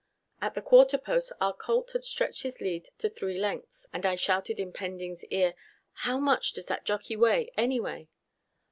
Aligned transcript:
At 0.41 0.55
the 0.55 0.63
quarter 0.63 0.97
post 0.97 1.31
our 1.39 1.53
colt 1.53 1.91
had 1.91 2.03
stretched 2.03 2.41
his 2.41 2.59
lead 2.59 2.89
to 2.97 3.07
three 3.07 3.37
lengths, 3.37 3.85
and 3.93 4.03
I 4.03 4.15
shouted 4.15 4.59
in 4.59 4.73
Pending's 4.73 5.23
ear, 5.25 5.53
"How 5.91 6.17
much 6.17 6.53
does 6.53 6.65
that 6.65 6.85
jockey 6.85 7.15
weigh, 7.15 7.51
anyway?" 7.55 8.07